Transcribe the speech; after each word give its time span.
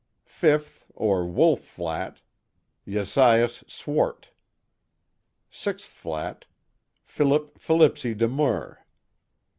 Fifth, 0.25 0.87
or 0.95 1.27
Wolfe 1.27 1.63
Flat: 1.63 2.23
Jasaias 2.87 3.63
Swart. 3.69 4.31
Sixth 5.51 5.91
flat: 5.91 6.45
Philip 7.05 7.59
Philipse 7.59 8.01
De 8.17 8.27
Moer. 8.27 8.83